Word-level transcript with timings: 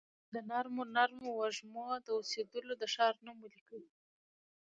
د 0.33 0.35
نرمو 0.49 0.83
نرمو 0.95 1.29
وږمو، 1.39 1.87
د 2.05 2.07
اوسیدولو 2.17 2.73
د 2.77 2.83
ښار 2.93 3.13
نوم 3.25 3.37
ولیکي 3.41 3.83